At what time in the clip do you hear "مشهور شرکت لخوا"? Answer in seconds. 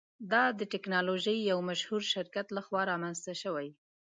1.69-2.81